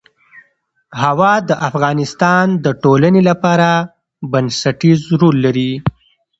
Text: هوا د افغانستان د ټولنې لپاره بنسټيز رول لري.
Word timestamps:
هوا 1.03 1.33
د 1.49 1.51
افغانستان 1.69 2.45
د 2.65 2.67
ټولنې 2.83 3.21
لپاره 3.29 3.69
بنسټيز 4.31 4.99
رول 5.19 5.35
لري. 5.45 5.71